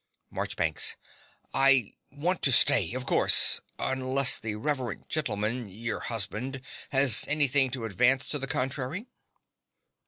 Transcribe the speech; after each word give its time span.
MARCHBANKS. 0.31 0.95
I 1.53 1.93
want 2.09 2.41
to 2.41 2.51
stay, 2.51 2.95
of 2.95 3.05
course 3.05 3.61
unless 3.77 4.39
the 4.39 4.55
reverend 4.55 5.07
gentleman, 5.09 5.69
your 5.69 5.99
husband, 5.99 6.61
has 6.89 7.23
anything 7.27 7.69
to 7.69 7.85
advance 7.85 8.27
to 8.29 8.39
the 8.39 8.47
contrary. 8.47 9.05